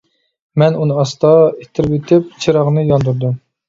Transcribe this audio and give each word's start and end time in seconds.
مەن 0.61 0.77
ئۇنى 0.79 0.97
ئاستا 1.03 1.35
ئىتتىرىۋېتىپ 1.43 2.37
چىراغنى 2.43 2.91
ياندۇردۇم. 2.93 3.43